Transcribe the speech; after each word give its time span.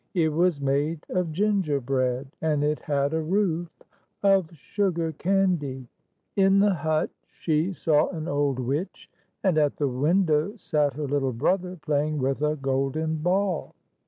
It 0.15 0.29
was 0.29 0.59
made 0.59 1.05
of 1.09 1.31
ginger 1.31 1.79
bread, 1.79 2.25
and 2.41 2.63
it 2.63 2.79
had 2.79 3.13
a 3.13 3.21
roof 3.21 3.69
of 4.23 4.49
sugar 4.55 5.11
candy. 5.11 5.85
In 6.35 6.57
the 6.57 6.73
hut 6.73 7.11
she 7.29 7.71
saw 7.71 8.09
an 8.09 8.27
old 8.27 8.57
witch; 8.57 9.11
and 9.43 9.59
at 9.59 9.75
the 9.77 9.87
window 9.87 10.55
sat 10.55 10.95
her 10.95 11.05
little 11.05 11.33
brother, 11.33 11.77
playing 11.83 12.17
with 12.17 12.41
a 12.41 12.55
golden 12.55 13.17
ball. 13.17 13.75